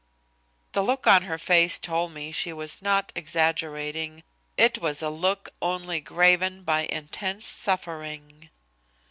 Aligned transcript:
The 0.71 0.81
look 0.81 1.05
on 1.05 1.21
her 1.25 1.37
face 1.37 1.77
told 1.77 2.11
me 2.11 2.31
she 2.31 2.51
was 2.51 2.81
not 2.81 3.11
exaggerating. 3.13 4.23
It 4.57 4.79
was 4.79 5.03
a 5.03 5.11
look, 5.11 5.49
only 5.61 5.99
graven 5.99 6.63
by 6.63 6.87
intense 6.87 7.45
suffering. 7.45 8.49